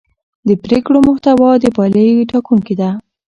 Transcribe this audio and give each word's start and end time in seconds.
د 0.47 0.49
پرېکړو 0.63 0.97
محتوا 1.07 1.49
د 1.59 1.65
پایلې 1.75 2.07
ټاکونکې 2.31 2.75
ده 2.81 2.89